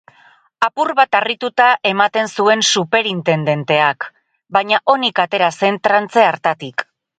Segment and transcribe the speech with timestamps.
[0.67, 4.09] Apur bat harrituta ematen zuen superintendenteak,
[4.59, 6.89] baina onik atera zen trantze hartatik.